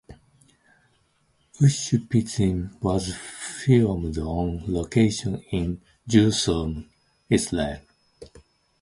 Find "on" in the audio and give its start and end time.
4.17-4.63